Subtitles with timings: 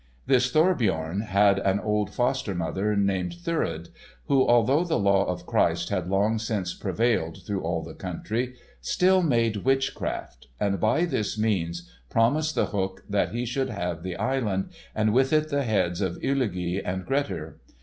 [0.25, 3.89] This Thorbjorn had an old foster mother named Thurid,
[4.25, 9.21] who, although the law of Christ had long since prevailed through all the country, still
[9.21, 14.71] made witchcraft, and by this means promised The Hook that he should have the island,
[14.95, 17.57] and with it the heads of Illugi and Grettir.